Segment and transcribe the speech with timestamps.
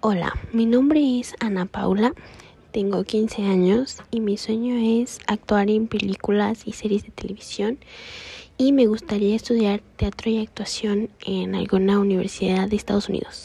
[0.00, 2.12] Hola, mi nombre es Ana Paula,
[2.70, 7.78] tengo 15 años y mi sueño es actuar en películas y series de televisión
[8.58, 13.44] y me gustaría estudiar teatro y actuación en alguna universidad de Estados Unidos.